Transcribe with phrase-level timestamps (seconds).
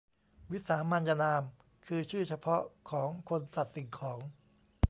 [0.51, 1.43] วิสามานยนาม
[1.85, 4.19] คือชื่อเฉพาะของคน สัตว์ สิ่งของ